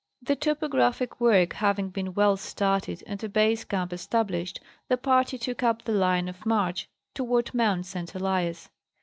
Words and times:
The 0.23 0.35
topographic 0.35 1.19
work 1.21 1.53
having 1.53 1.89
been 1.89 2.15
well 2.15 2.35
started 2.35 3.03
and 3.05 3.23
a 3.23 3.29
base 3.29 3.63
camp 3.63 3.93
established, 3.93 4.59
the 4.87 4.97
party 4.97 5.37
took 5.37 5.61
up 5.61 5.83
the 5.83 5.91
line 5.93 6.27
of 6.27 6.43
march 6.43 6.89
toward 7.13 7.53
Mt. 7.53 7.85
St. 7.85 8.15
Elias. 8.15 8.71